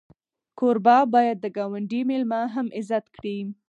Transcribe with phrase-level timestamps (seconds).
[0.57, 3.37] کوربه باید د ګاونډي میلمه هم عزت کړي.